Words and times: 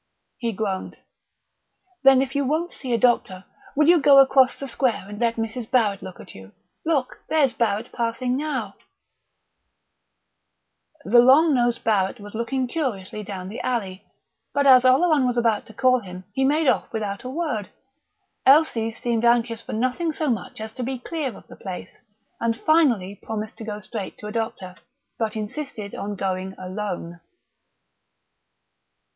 He 0.39 0.51
groaned. 0.51 0.97
"Then 2.01 2.23
if 2.23 2.33
you 2.35 2.43
won't 2.43 2.71
see 2.71 2.91
a 2.91 2.97
doctor, 2.97 3.45
will 3.75 3.87
you 3.87 4.01
go 4.01 4.17
across 4.17 4.55
the 4.57 4.67
square 4.67 5.05
and 5.07 5.19
let 5.19 5.35
Mrs. 5.35 5.69
Barrett 5.69 6.01
look 6.01 6.19
at 6.19 6.33
you? 6.33 6.53
Look, 6.83 7.19
there's 7.29 7.53
Barrett 7.53 7.91
passing 7.91 8.35
now" 8.35 8.73
The 11.05 11.19
long 11.19 11.53
nosed 11.53 11.83
Barrett 11.83 12.19
was 12.19 12.33
looking 12.33 12.65
curiously 12.67 13.21
down 13.21 13.47
the 13.47 13.61
alley, 13.61 14.03
but 14.55 14.65
as 14.65 14.85
Oleron 14.85 15.27
was 15.27 15.37
about 15.37 15.67
to 15.67 15.73
call 15.75 15.99
him 15.99 16.23
he 16.33 16.43
made 16.45 16.67
off 16.67 16.91
without 16.91 17.23
a 17.23 17.29
word. 17.29 17.69
Elsie 18.43 18.91
seemed 18.91 19.23
anxious 19.23 19.61
for 19.61 19.73
nothing 19.73 20.11
so 20.11 20.31
much 20.31 20.59
as 20.59 20.73
to 20.73 20.81
be 20.83 20.97
clear 20.97 21.37
of 21.37 21.45
the 21.45 21.55
place, 21.55 21.99
and 22.39 22.59
finally 22.59 23.19
promised 23.21 23.55
to 23.57 23.63
go 23.63 23.79
straight 23.79 24.17
to 24.17 24.25
a 24.25 24.31
doctor, 24.31 24.75
but 25.19 25.35
insisted 25.35 25.93
on 25.93 26.15
going 26.15 26.55
alone. 26.57 27.19